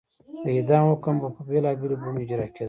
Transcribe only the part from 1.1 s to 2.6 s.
به په بېلابېلو بڼو اجرا کېده.